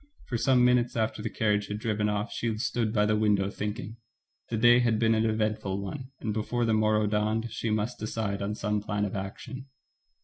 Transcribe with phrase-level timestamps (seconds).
[0.25, 3.97] For some minutes after the carriage had driven off she stood by the window, thinking.
[4.49, 8.41] The day had been an eventful one, and before the morrow dawned she must decide
[8.41, 9.67] on some plan of action.